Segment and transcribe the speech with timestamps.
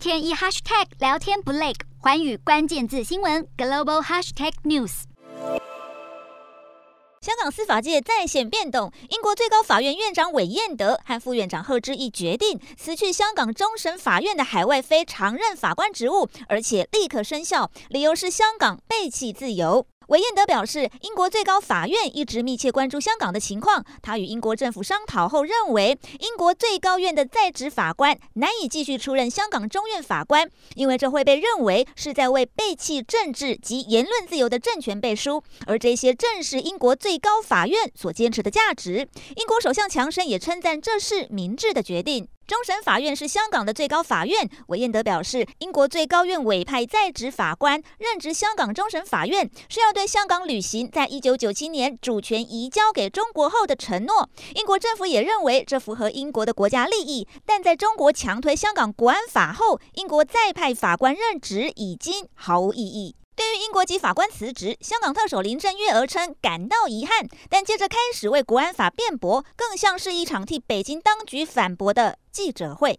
[0.00, 5.02] 天一 hashtag 聊天不累，寰宇关键字新闻 global hashtag news。
[7.20, 19.86] 香港司法界再现变动，英国最高法院院长韦彦德和副院长贺知义决定辞去香港终审法院的海外非常任法官职务，而且立刻生效，理由是香港背弃自由。
[20.10, 23.84] 韦彦德表示，英国最高法院一直密切关注香港的情况。
[24.02, 39.08] 他与英国政府商讨后认为，英国最高院的在职法官难以继续出任香港中院法官，因为这会被认为是在为背弃政治及言论自由的政权背书，而这些正是英国最高法院所坚持的价值。
[39.36, 42.26] 英国首相强生也称赞这是明智的决定。
[42.50, 44.50] 终审法院是香港的最高法院。
[44.66, 54.28] 韦彦德表示，英国最高院委派在职法官任职香港终审法院，是要对香港履行在一九九七年主权移交给中国后的承诺。
[54.56, 63.14] 英国政府也认为这符合英国的国家利益，但在中国强推香港国安法后，英国再派法官任职已经毫无意义。
[63.50, 72.96] 对英国籍法官辞职，香港特首林郑月娥称感到遗憾，但接着开始为国安法辩驳，更像是一场替北京当局反驳的记者会。